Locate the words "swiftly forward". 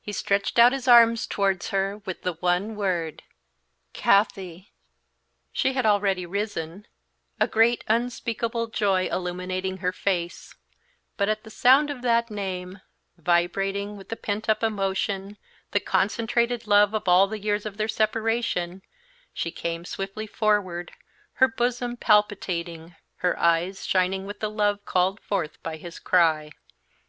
19.84-20.92